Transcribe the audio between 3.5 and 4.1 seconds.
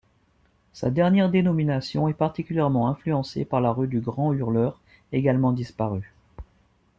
la rue du